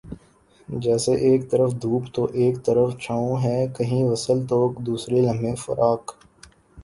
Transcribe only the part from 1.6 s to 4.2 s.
دھوپ تو ایک طرف چھاؤں ہے کہیں